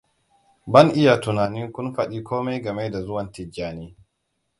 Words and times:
Ban 0.71 0.89
iya 0.99 1.15
tuna 1.21 1.45
kun 1.73 1.93
faɗi 1.93 2.23
komai 2.23 2.61
game 2.61 2.89
da 2.91 3.01
zuwan 3.01 3.31
Tijjani. 3.31 3.97